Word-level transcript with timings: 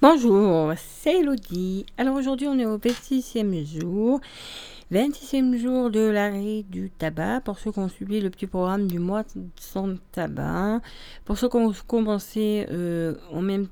Bonjour, 0.00 0.74
c'est 0.76 1.18
Elodie. 1.22 1.84
Alors 1.96 2.14
aujourd'hui 2.14 2.46
on 2.46 2.56
est 2.56 2.64
au 2.64 2.78
26e 2.78 3.66
jour. 3.80 4.20
26e 4.92 5.56
jour 5.56 5.90
de 5.90 5.98
l'arrêt 5.98 6.62
du 6.70 6.88
tabac. 6.88 7.40
Pour 7.40 7.58
ceux 7.58 7.72
qui 7.72 7.80
ont 7.80 7.88
suivi 7.88 8.20
le 8.20 8.30
petit 8.30 8.46
programme 8.46 8.86
du 8.86 9.00
mois 9.00 9.24
sans 9.56 9.96
tabac. 10.12 10.82
Pour 11.24 11.36
ceux 11.36 11.48
qui 11.48 11.56
ont 11.56 11.72
commencé 11.88 12.64
euh, 12.70 13.16
en 13.32 13.42
même 13.42 13.66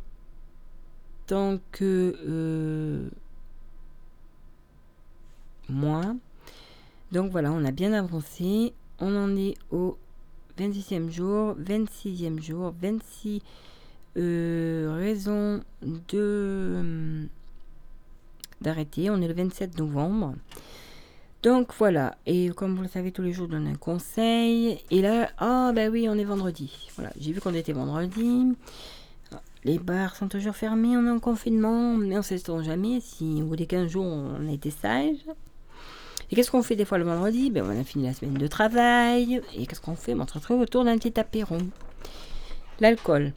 temps 1.29 1.59
que 1.71 2.17
euh, 2.27 3.09
moi. 5.69 6.17
Donc 7.13 7.31
voilà, 7.31 7.53
on 7.53 7.65
a 7.65 7.71
bien 7.71 7.93
avancé. 7.93 8.73
On 8.99 9.15
en 9.15 9.37
est 9.37 9.55
au 9.71 9.97
26e 10.59 11.09
jour, 11.09 11.55
26e 11.55 12.43
jour, 12.43 12.75
26 12.83 13.43
euh, 14.17 14.86
raison 15.07 15.63
de 15.83 16.03
euh, 16.15 17.25
d'arrêter. 18.61 19.11
On 19.11 19.21
est 19.23 19.29
le 19.29 19.35
27 19.35 19.79
novembre. 19.79 20.35
Donc 21.43 21.73
voilà, 21.79 22.17
et 22.27 22.49
comme 22.49 22.75
vous 22.75 22.83
le 22.83 22.89
savez, 22.89 23.13
tous 23.13 23.23
les 23.23 23.33
jours, 23.33 23.47
je 23.47 23.53
donne 23.53 23.69
un 23.69 23.77
conseil. 23.77 24.81
Et 24.91 25.01
là, 25.01 25.31
ah 25.39 25.71
ben 25.75 25.93
oui, 25.93 26.09
on 26.09 26.19
est 26.19 26.25
vendredi. 26.25 26.89
Voilà, 26.97 27.13
j'ai 27.21 27.33
vu 27.33 27.41
qu'on 27.41 27.55
était 27.55 27.73
vendredi. 27.73 28.57
Les 29.63 29.79
bars 29.79 30.17
sont 30.17 30.29
toujours 30.29 30.57
fermés, 30.57 30.97
on 30.97 31.07
est 31.07 31.11
en 31.11 31.21
confinement, 31.21 31.97
mais 31.97 32.15
on 32.15 32.19
ne 32.19 32.23
sait 32.23 32.39
jamais 32.65 33.01
si 33.01 33.43
au 33.43 33.47
bout 33.47 33.57
des 33.57 33.67
15 33.67 33.89
jours, 33.89 34.05
on 34.05 34.49
a 34.49 34.53
été 34.53 34.71
sage. 34.71 35.19
Et 36.31 36.35
qu'est-ce 36.35 36.51
qu'on 36.51 36.63
fait 36.63 36.75
des 36.75 36.85
fois 36.85 36.99
le 36.99 37.05
vendredi? 37.05 37.51
Ben, 37.51 37.65
On 37.65 37.81
a 37.81 37.85
fini 37.85 38.07
la 38.07 38.13
semaine 38.13 38.35
de 38.35 38.47
travail. 38.49 39.41
Et 39.55 39.67
qu'est-ce 39.67 39.81
qu'on 39.81 39.95
fait? 39.95 40.15
On 40.15 40.27
se 40.27 40.35
retrouve 40.35 40.61
autour 40.61 40.85
d'un 40.85 40.99
petit 40.99 41.19
apéro. 41.21 41.59
L'alcool. 42.81 43.33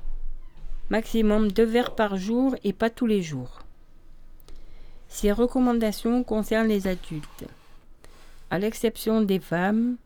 Maximum 0.90 1.52
deux 1.52 1.66
verres 1.66 1.94
par 1.94 2.18
jour 2.18 2.56
et 2.64 2.74
pas 2.74 2.90
tous 2.90 3.06
les 3.06 3.22
jours. 3.22 3.60
Ces 5.08 5.32
recommandations 5.32 6.24
concernent 6.24 6.68
les 6.68 6.88
adultes, 6.88 7.46
à 8.50 8.58
l'exception 8.58 9.22
des 9.22 9.40
femmes 9.40 9.98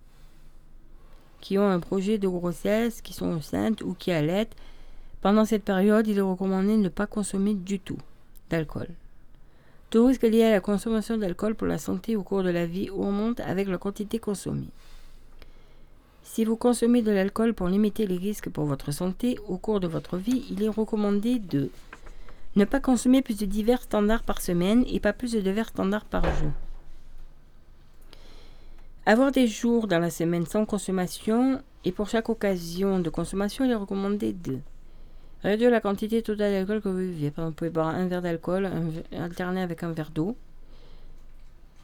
qui 1.40 1.58
ont 1.58 1.70
un 1.70 1.80
projet 1.80 2.18
de 2.18 2.28
grossesse, 2.28 3.02
qui 3.02 3.14
sont 3.14 3.34
enceintes 3.34 3.82
ou 3.82 3.94
qui 3.94 4.12
allaitent. 4.12 4.56
Pendant 5.22 5.46
cette 5.46 5.64
période, 5.64 6.08
il 6.08 6.18
est 6.18 6.22
recommandé 6.22 6.76
de 6.76 6.82
ne 6.82 6.90
pas 6.90 7.08
consommer 7.08 7.54
du 7.54 7.80
tout 7.80 8.00
d'alcool. 8.50 8.88
Tout 9.90 10.06
risque 10.06 10.24
lié 10.24 10.44
à 10.44 10.52
la 10.52 10.60
consommation 10.60 11.18
d'alcool 11.18 11.56
pour 11.56 11.68
la 11.68 11.78
santé 11.78 12.18
au 12.18 12.24
cours 12.24 12.44
de 12.44 12.50
la 12.50 12.66
vie 12.66 12.90
augmente 12.90 13.40
avec 13.40 13.70
la 13.70 13.78
quantité 13.78 14.20
consommée. 14.20 14.70
Si 16.24 16.46
vous 16.46 16.56
consommez 16.56 17.02
de 17.02 17.12
l'alcool 17.12 17.54
pour 17.54 17.68
limiter 17.68 18.08
les 18.08 18.18
risques 18.18 18.50
pour 18.50 18.66
votre 18.66 18.92
santé 18.92 19.38
au 19.48 19.58
cours 19.58 19.80
de 19.80 19.88
votre 19.88 20.18
vie, 20.18 20.46
il 20.50 20.64
est 20.64 20.70
recommandé 20.70 21.38
de 21.38 21.70
ne 22.56 22.66
pas 22.66 22.80
consommer 22.80 23.22
plus 23.22 23.38
de 23.38 23.46
10 23.46 23.64
verres 23.64 23.82
standards 23.82 24.24
par 24.24 24.42
semaine 24.42 24.86
et 24.88 25.00
pas 25.00 25.14
plus 25.14 25.34
de 25.34 25.42
2 25.42 25.52
verres 25.52 25.70
standards 25.70 26.06
par 26.06 26.24
jour. 26.24 26.52
Avoir 29.06 29.32
des 29.32 29.48
jours 29.48 29.88
dans 29.88 30.00
la 30.00 30.10
semaine 30.10 30.46
sans 30.46 30.66
consommation 30.66 31.62
et 31.84 31.92
pour 31.92 32.08
chaque 32.08 32.30
occasion 32.30 33.00
de 33.00 33.10
consommation, 33.10 33.66
il 33.66 33.72
est 33.72 33.76
recommandé 33.76 34.32
de 34.32 34.60
réduire 35.44 35.72
la 35.72 35.82
quantité 35.82 36.22
totale 36.22 36.54
d'alcool 36.54 36.82
que 36.82 36.90
vous 36.90 37.26
exemple, 37.26 37.50
vous 37.50 37.52
pouvez 37.52 37.70
boire 37.70 37.88
un 37.88 38.08
verre 38.08 38.22
d'alcool, 38.22 38.70
alterner 39.12 39.62
avec 39.62 39.84
un 39.84 39.92
verre 39.92 40.12
d'eau 40.12 40.38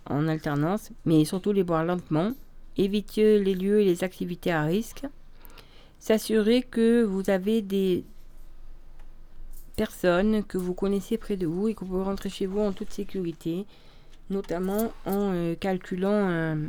en 0.06 0.30
alternance, 0.30 0.92
mais 1.04 1.26
surtout 1.26 1.52
les 1.52 1.64
boire 1.64 1.84
lentement 1.84 2.32
éviter 2.78 3.40
les 3.40 3.56
lieux 3.56 3.82
et 3.82 3.86
les 3.86 4.04
activités 4.04 4.52
à 4.52 4.64
risque, 4.64 5.06
s'assurer 6.00 6.62
que 6.64 7.04
vous 7.04 7.30
avez 7.30 7.62
des 7.62 8.06
personnes 9.76 10.44
que 10.44 10.58
vous 10.58 10.74
connaissez 10.74 11.18
près 11.18 11.38
de 11.38 11.48
vous 11.48 11.68
et 11.70 11.74
que 11.74 11.86
vous 11.86 12.04
rentrer 12.04 12.30
chez 12.30 12.46
vous 12.46 12.60
en 12.60 12.72
toute 12.72 12.92
sécurité, 12.92 13.66
notamment 14.30 14.92
en 15.06 15.32
euh, 15.34 15.56
calculant 15.56 16.30
euh, 16.30 16.68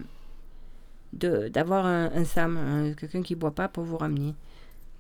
d'avoir 1.13 1.87
un, 1.87 2.25
SAM, 2.25 2.95
quelqu'un 2.97 3.23
qui 3.23 3.35
ne 3.35 3.41
boit 3.41 3.51
pas 3.51 3.69
pour 3.69 3.85
vous 3.85 3.97
ramener. 3.97 4.35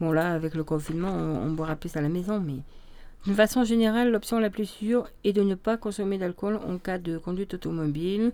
Bon 0.00 0.12
là, 0.12 0.32
avec 0.32 0.54
le 0.54 0.64
confinement, 0.64 1.10
on, 1.12 1.46
on 1.46 1.52
boira 1.52 1.76
plus 1.76 1.96
à 1.96 2.00
la 2.00 2.08
maison, 2.08 2.40
mais 2.40 2.62
d'une 3.24 3.34
façon 3.34 3.64
générale, 3.64 4.10
l'option 4.10 4.38
la 4.38 4.48
plus 4.48 4.66
sûre 4.66 5.06
est 5.24 5.32
de 5.34 5.42
ne 5.42 5.54
pas 5.54 5.76
consommer 5.76 6.16
d'alcool 6.16 6.58
en 6.66 6.78
cas 6.78 6.96
de 6.98 7.18
conduite 7.18 7.54
automobile, 7.54 8.32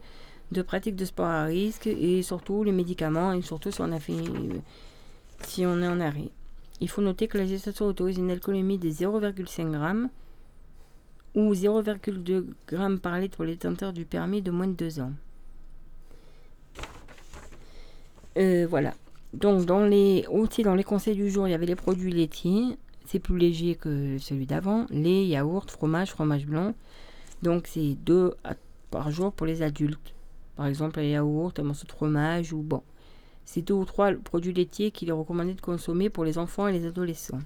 de 0.53 0.63
pratique 0.63 0.97
de 0.97 1.05
sport 1.05 1.27
à 1.27 1.45
risque 1.45 1.87
et 1.87 2.23
surtout 2.23 2.63
les 2.65 2.73
médicaments 2.73 3.33
et 3.33 3.43
surtout 3.43 3.71
si 3.71 3.81
on 3.81 3.93
a 3.93 4.01
fait 4.01 4.15
si 5.41 5.67
on 5.67 5.83
est 5.83 5.89
en 5.89 6.01
arrêt. 6.01 6.31
Il 6.81 6.89
faut 6.89 7.03
noter 7.03 7.27
que 7.29 7.39
la 7.39 7.47
gestation 7.47 7.87
autorise 7.87 8.19
une 8.19 8.31
alcoolémie 8.31 8.79
de 8.79 8.91
0,5 8.91 9.73
g 9.73 10.09
ou 11.35 11.53
0,2 11.53 12.45
g 12.71 12.99
par 13.03 13.19
litre 13.19 13.37
pour 13.37 13.45
les 13.45 13.53
détenteurs 13.53 13.93
du 13.93 14.05
permis 14.05 14.43
de 14.43 14.51
moins 14.51 14.67
de 14.67 14.73
2 14.73 15.01
ans. 15.01 15.13
Euh, 18.39 18.67
voilà. 18.69 18.95
Donc 19.33 19.65
dans 19.65 19.85
les 19.85 20.27
aussi 20.31 20.63
dans 20.63 20.75
les 20.75 20.85
conseils 20.85 21.17
du 21.17 21.31
jour, 21.31 21.49
il 21.49 21.51
y 21.51 21.55
avait 21.55 21.67
les 21.67 21.77
produits 21.77 22.13
laitiers. 22.13 22.77
C'est 23.07 23.19
plus 23.19 23.39
léger 23.39 23.77
que 23.77 24.19
celui 24.19 24.47
d'avant. 24.47 24.87
Lait, 24.91 25.27
yaourt, 25.27 25.71
fromage, 25.71 26.11
fromage 26.11 26.47
blanc. 26.47 26.75
Donc 27.43 27.67
c'est 27.67 27.95
2 27.95 28.35
par 28.91 29.11
jour 29.11 29.33
pour 29.33 29.47
les 29.47 29.63
adultes. 29.63 30.16
Par 30.57 30.67
exemple, 30.67 30.99
un 31.01 31.05
yaourt, 31.05 31.59
un 31.59 31.63
morceau 31.63 31.87
de 31.87 31.93
fromage 31.93 32.53
ou 32.53 32.63
bon. 32.63 32.83
C'est 33.45 33.63
deux 33.63 33.75
ou 33.75 33.85
trois 33.85 34.13
produits 34.13 34.53
laitiers 34.53 34.91
qu'il 34.91 35.09
est 35.09 35.13
recommandé 35.13 35.55
de 35.55 35.61
consommer 35.61 36.11
pour 36.11 36.25
les 36.25 36.39
enfants 36.39 36.67
et 36.67 36.73
les 36.73 36.87
adolescents. 36.87 37.41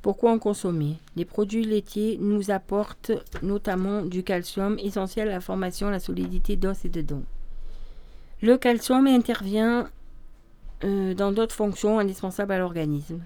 Pourquoi 0.00 0.32
en 0.32 0.38
consommer? 0.40 0.96
Les 1.14 1.24
produits 1.24 1.64
laitiers 1.64 2.18
nous 2.20 2.50
apportent 2.50 3.12
notamment 3.42 4.02
du 4.02 4.24
calcium 4.24 4.76
essentiel 4.80 5.28
à 5.28 5.32
la 5.32 5.40
formation, 5.40 5.90
la 5.90 6.00
solidité 6.00 6.56
d'os 6.56 6.84
et 6.84 6.88
de 6.88 7.02
dents. 7.02 7.22
Le 8.40 8.58
calcium 8.58 9.06
intervient 9.06 9.88
euh, 10.82 11.14
dans 11.14 11.30
d'autres 11.30 11.54
fonctions 11.54 12.00
indispensables 12.00 12.52
à 12.52 12.58
l'organisme. 12.58 13.20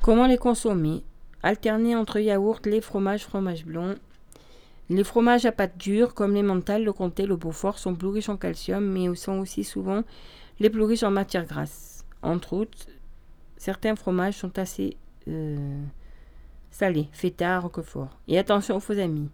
Comment 0.00 0.26
les 0.26 0.38
consommer? 0.38 1.04
Alterner 1.42 1.94
entre 1.94 2.18
yaourt, 2.18 2.64
lait, 2.64 2.80
fromage, 2.80 3.24
fromage 3.24 3.66
blanc 3.66 3.94
les 4.90 5.04
fromages 5.04 5.44
à 5.44 5.52
pâte 5.52 5.76
dure, 5.76 6.14
comme 6.14 6.34
les 6.34 6.42
mentales, 6.42 6.84
le 6.84 6.92
comté, 6.92 7.26
le 7.26 7.36
beaufort, 7.36 7.78
sont 7.78 7.94
plus 7.94 8.08
riches 8.08 8.30
en 8.30 8.36
calcium, 8.36 8.84
mais 8.84 9.14
sont 9.14 9.38
aussi 9.38 9.64
souvent 9.64 10.02
les 10.60 10.70
plus 10.70 10.82
riches 10.82 11.02
en 11.02 11.10
matière 11.10 11.44
grasse. 11.46 12.04
Entre 12.22 12.54
autres, 12.54 12.86
certains 13.56 13.96
fromages 13.96 14.36
sont 14.36 14.58
assez 14.58 14.96
euh, 15.28 15.82
salés, 16.70 17.08
feta, 17.12 17.60
roquefort. 17.60 18.18
Et 18.28 18.38
attention 18.38 18.76
aux 18.76 18.80
faux 18.80 18.98
amis. 18.98 19.28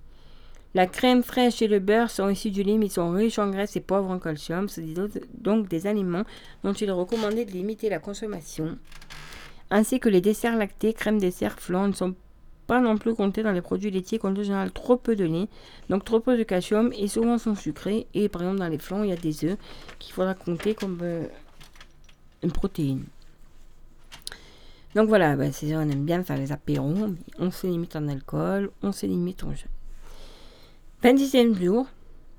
La 0.75 0.89
crème 0.89 1.23
fraîche 1.23 1.63
et 1.63 1.69
le 1.69 1.79
beurre 1.79 2.11
sont 2.11 2.29
issus 2.29 2.51
du 2.51 2.65
lait, 2.65 2.79
mais 2.79 2.89
sont 2.89 3.11
riches 3.13 3.39
en 3.39 3.49
graisse 3.49 3.77
et 3.77 3.81
pauvres 3.81 4.11
en 4.11 4.19
calcium. 4.19 4.69
Ce 4.69 4.83
sont 4.83 5.09
donc 5.39 5.69
des 5.69 5.87
aliments 5.87 6.25
dont 6.65 6.73
il 6.73 6.89
est 6.89 6.93
recommandé 6.93 7.45
de 7.45 7.53
limiter 7.53 7.89
la 7.89 8.01
consommation. 8.01 8.77
Ainsi 9.71 10.01
que 10.01 10.09
les 10.09 10.21
desserts 10.21 10.57
lactés, 10.57 10.93
crème 10.93 11.21
dessert, 11.21 11.61
flan 11.61 11.89
ne 11.89 11.93
sont 11.93 12.15
pas 12.67 12.81
non 12.81 12.97
plus 12.97 13.15
compter 13.15 13.43
dans 13.43 13.53
les 13.53 13.61
produits 13.61 13.91
laitiers 13.91 14.19
qui 14.19 14.27
ont 14.27 14.31
en 14.31 14.43
général 14.43 14.73
trop 14.73 14.97
peu 14.97 15.17
de 15.17 15.25
lait, 15.25 15.49
donc 15.89 16.05
trop 16.05 16.21
peu 16.21 16.37
de 16.37 16.43
calcium 16.43 16.93
et 16.97 17.09
souvent 17.09 17.39
sont 17.39 17.55
sucrés. 17.55 18.07
Et 18.15 18.29
par 18.29 18.43
exemple 18.43 18.59
dans 18.59 18.69
les 18.69 18.79
flancs, 18.79 19.03
il 19.03 19.11
y 19.11 19.13
a 19.13 19.17
des 19.17 19.45
œufs 19.45 19.59
qu'il 19.99 20.13
faudra 20.15 20.35
compter 20.35 20.75
comme 20.75 20.99
euh, 21.03 21.27
une 22.43 22.53
protéine. 22.53 23.05
Donc 24.95 25.09
voilà, 25.09 25.35
ben, 25.35 25.53
c'est 25.53 25.75
on 25.75 25.81
aime 25.81 26.05
bien 26.05 26.23
faire 26.23 26.39
les 26.39 26.53
apéros, 26.53 26.95
on 27.39 27.51
se 27.51 27.67
limite 27.67 27.97
en 27.97 28.07
alcool, 28.09 28.71
on 28.83 28.93
se 28.93 29.07
limite 29.07 29.43
en 29.43 29.53
jeu. 29.53 29.67
26e 31.03 31.61
jour, 31.61 31.87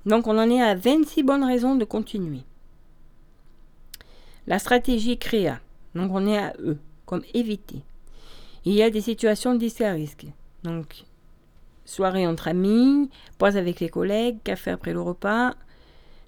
donc 0.06 0.26
on 0.26 0.38
en 0.38 0.48
est 0.48 0.62
à 0.62 0.74
26 0.74 1.22
bonnes 1.22 1.44
raisons 1.44 1.74
de 1.74 1.84
continuer. 1.84 2.40
La 4.46 4.58
stratégie 4.58 5.18
créa, 5.18 5.60
donc 5.94 6.10
on 6.12 6.26
est 6.26 6.38
à 6.38 6.54
eux, 6.60 6.78
comme 7.04 7.22
éviter. 7.34 7.82
Il 8.66 8.74
y 8.74 8.82
a 8.82 8.90
des 8.90 9.00
situations 9.00 9.54
de 9.54 9.84
à 9.84 9.92
risque. 9.92 10.26
Donc, 10.64 11.04
soirée 11.84 12.26
entre 12.26 12.48
amis, 12.48 13.08
pause 13.38 13.56
avec 13.56 13.78
les 13.78 13.88
collègues, 13.88 14.38
café 14.42 14.72
après 14.72 14.92
le 14.92 15.00
repas. 15.00 15.54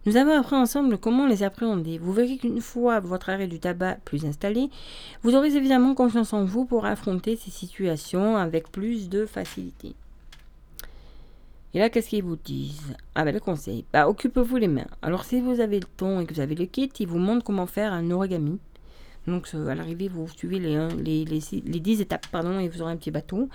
Nous 0.07 0.17
avons 0.17 0.39
appris 0.39 0.55
ensemble 0.55 0.99
comment 0.99 1.27
les 1.27 1.43
appréhender. 1.43 1.99
Vous 1.99 2.12
verrez 2.12 2.37
qu'une 2.37 2.61
fois 2.61 3.01
votre 3.01 3.29
arrêt 3.31 3.49
du 3.49 3.59
tabac 3.59 3.99
plus 4.05 4.25
installé, 4.25 4.71
vous 5.25 5.35
aurez 5.35 5.57
évidemment 5.57 5.97
confiance 5.97 6.33
en 6.33 6.45
vous 6.45 6.65
pour 6.65 6.87
affronter 6.87 7.35
ces 7.35 7.51
situations 7.51 8.37
avec 8.37 8.71
plus 8.71 9.09
de 9.09 9.27
facilité. 9.27 9.97
Et 11.75 11.81
là, 11.81 11.91
qu'est-ce 11.91 12.11
qu'ils 12.11 12.23
vous 12.23 12.37
disent? 12.37 12.95
Ah 13.17 13.25
ben 13.25 13.35
le 13.35 13.41
conseil, 13.41 13.85
bah, 13.93 14.09
occupez-vous 14.09 14.59
les 14.59 14.69
mains. 14.69 14.87
Alors 15.03 15.25
si 15.25 15.41
vous 15.41 15.59
avez 15.59 15.81
le 15.81 15.87
ton 15.97 16.21
et 16.21 16.25
que 16.25 16.35
vous 16.35 16.41
avez 16.41 16.55
le 16.55 16.67
kit, 16.67 16.89
ils 17.01 17.09
vous 17.09 17.19
montrent 17.19 17.45
comment 17.45 17.67
faire 17.67 17.93
un 17.93 18.12
origami. 18.12 18.61
Donc 19.26 19.49
à 19.55 19.75
l'arrivée, 19.75 20.09
vous 20.09 20.29
suivez 20.29 20.59
les, 20.59 20.88
les, 20.97 21.25
les, 21.25 21.41
les, 21.65 21.81
10 21.81 22.00
étapes 22.00 22.26
pardon, 22.29 22.59
et 22.59 22.69
vous 22.69 22.82
aurez 22.82 22.93
un 22.93 22.97
petit 22.97 23.11
bateau. 23.11 23.49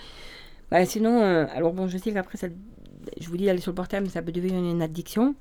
Bah, 0.72 0.86
sinon, 0.86 1.22
euh, 1.22 1.46
alors 1.54 1.74
bon, 1.74 1.88
je 1.88 1.98
sais 1.98 2.12
qu'après, 2.12 2.38
je 3.20 3.30
vous 3.30 3.38
dis 3.38 3.46
d'aller 3.46 3.62
sur 3.62 3.72
le 3.72 3.76
portable, 3.76 4.06
mais 4.06 4.12
ça 4.12 4.22
peut 4.22 4.32
devenir 4.32 4.56
une 4.56 4.82
addiction. 4.82 5.36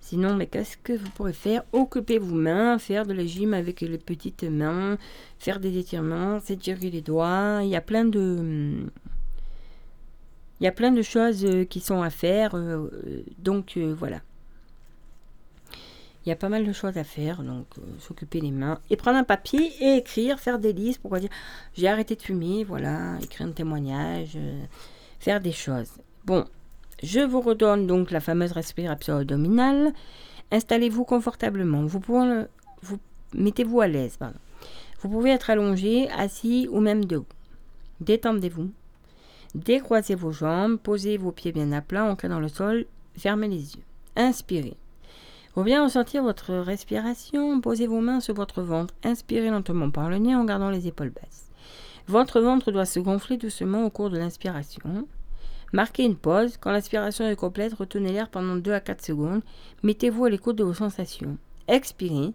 Sinon, 0.00 0.34
mais 0.34 0.46
qu'est-ce 0.46 0.76
que 0.76 0.92
vous 0.92 1.08
pourrez 1.10 1.32
faire? 1.32 1.62
Occuper 1.72 2.18
vos 2.18 2.34
mains, 2.34 2.78
faire 2.78 3.06
de 3.06 3.14
la 3.14 3.24
gym 3.24 3.54
avec 3.54 3.80
les 3.80 3.96
petites 3.96 4.44
mains, 4.44 4.98
faire 5.38 5.60
des 5.60 5.78
étirements, 5.78 6.40
s'étirer 6.40 6.90
les 6.90 7.00
doigts. 7.00 7.60
Il 7.62 7.68
y 7.68 7.76
a 7.76 7.80
plein 7.80 8.04
de, 8.04 8.86
Il 10.60 10.64
y 10.64 10.66
a 10.66 10.72
plein 10.72 10.90
de 10.90 11.02
choses 11.02 11.46
qui 11.70 11.80
sont 11.80 12.02
à 12.02 12.10
faire. 12.10 12.54
donc 13.38 13.78
voilà. 13.78 14.20
Il 16.24 16.30
y 16.30 16.32
a 16.32 16.36
pas 16.36 16.48
mal 16.48 16.66
de 16.66 16.72
choses 16.72 16.96
à 16.96 17.04
faire, 17.04 17.42
donc 17.42 17.66
s'occuper 17.98 18.40
les 18.40 18.50
mains 18.50 18.80
et 18.88 18.96
prendre 18.96 19.18
un 19.18 19.24
papier 19.24 19.72
et 19.80 19.96
écrire, 19.96 20.38
faire 20.38 20.58
des 20.58 20.72
listes 20.72 21.00
pour 21.00 21.14
dire 21.18 21.28
j'ai 21.74 21.88
arrêté 21.88 22.16
de 22.16 22.22
fumer, 22.22 22.64
voilà, 22.64 23.18
écrire 23.22 23.46
un 23.46 23.52
témoignage, 23.52 24.38
faire 25.20 25.40
des 25.40 25.52
choses. 25.52 25.90
Bon, 26.24 26.46
je 27.02 27.20
vous 27.20 27.42
redonne 27.42 27.86
donc 27.86 28.10
la 28.10 28.20
fameuse 28.20 28.52
respiration 28.52 29.18
abdominale. 29.18 29.92
Installez-vous 30.50 31.04
confortablement. 31.04 31.84
Vous 31.84 32.00
pouvez, 32.00 32.44
vous 32.82 32.98
mettez-vous 33.34 33.80
à 33.82 33.88
l'aise. 33.88 34.18
Vous 35.00 35.08
pouvez 35.10 35.30
être 35.30 35.50
allongé, 35.50 36.08
assis 36.10 36.68
ou 36.70 36.80
même 36.80 37.04
debout. 37.04 37.26
Détendez-vous. 38.00 38.70
Décroisez 39.54 40.14
vos 40.14 40.32
jambes, 40.32 40.78
posez 40.78 41.16
vos 41.16 41.30
pieds 41.30 41.52
bien 41.52 41.70
à 41.72 41.80
plat, 41.80 42.04
ancrés 42.04 42.28
dans 42.28 42.40
le 42.40 42.48
sol, 42.48 42.86
fermez 43.16 43.48
les 43.48 43.76
yeux. 43.76 43.84
Inspirez. 44.16 44.76
Pour 45.54 45.62
bien 45.62 45.84
ressentir 45.84 46.24
votre 46.24 46.52
respiration, 46.52 47.60
posez 47.60 47.86
vos 47.86 48.00
mains 48.00 48.18
sur 48.18 48.34
votre 48.34 48.60
ventre. 48.60 48.92
Inspirez 49.04 49.50
lentement 49.50 49.88
par 49.88 50.10
le 50.10 50.18
nez 50.18 50.34
en 50.34 50.44
gardant 50.44 50.68
les 50.68 50.88
épaules 50.88 51.10
basses. 51.10 51.48
Votre 52.08 52.40
ventre 52.40 52.72
doit 52.72 52.84
se 52.86 52.98
gonfler 52.98 53.36
doucement 53.36 53.84
au 53.84 53.90
cours 53.90 54.10
de 54.10 54.18
l'inspiration. 54.18 55.06
Marquez 55.72 56.02
une 56.02 56.16
pause. 56.16 56.56
Quand 56.56 56.72
l'inspiration 56.72 57.28
est 57.28 57.36
complète, 57.36 57.72
retenez 57.72 58.10
l'air 58.10 58.30
pendant 58.30 58.56
2 58.56 58.72
à 58.72 58.80
4 58.80 59.04
secondes. 59.04 59.42
Mettez-vous 59.84 60.24
à 60.24 60.30
l'écoute 60.30 60.56
de 60.56 60.64
vos 60.64 60.74
sensations. 60.74 61.38
Expirez. 61.68 62.32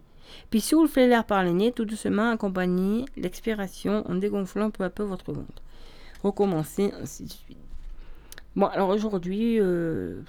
Puis 0.48 0.62
soufflez 0.62 1.06
l'air 1.06 1.26
par 1.26 1.44
le 1.44 1.50
nez 1.50 1.72
tout 1.72 1.84
doucement, 1.84 2.30
accompagnez 2.30 3.04
l'expiration 3.18 4.02
en 4.10 4.14
dégonflant 4.14 4.70
peu 4.70 4.84
à 4.84 4.88
peu 4.88 5.02
votre 5.02 5.30
ventre. 5.30 5.62
Recommencez 6.22 6.90
ainsi 6.98 7.24
de 7.24 7.30
suite. 7.30 7.58
Bon, 8.56 8.66
alors 8.66 8.88
aujourd'hui, 8.88 9.60
euh, 9.60 10.22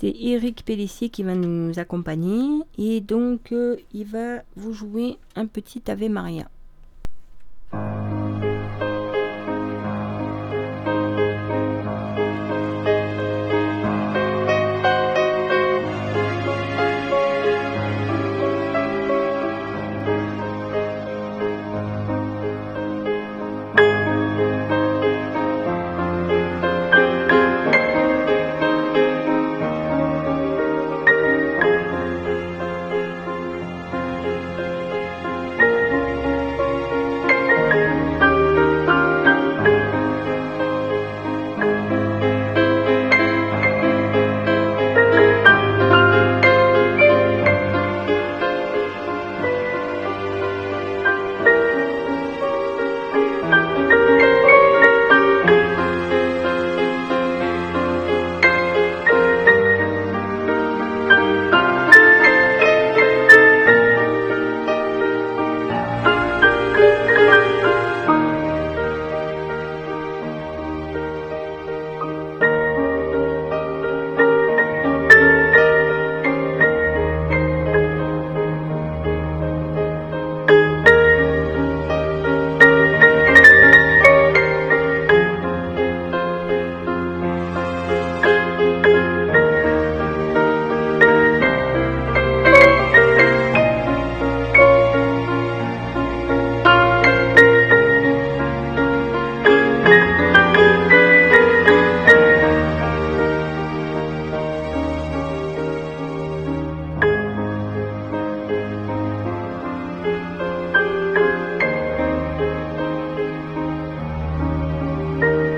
c'est 0.00 0.14
Eric 0.20 0.64
Pellissier 0.64 1.08
qui 1.08 1.24
va 1.24 1.34
nous 1.34 1.76
accompagner 1.78 2.62
et 2.76 3.00
donc 3.00 3.50
euh, 3.50 3.76
il 3.92 4.04
va 4.04 4.42
vous 4.54 4.72
jouer 4.72 5.16
un 5.34 5.46
petit 5.46 5.82
Ave 5.90 6.08
Maria. 6.08 6.48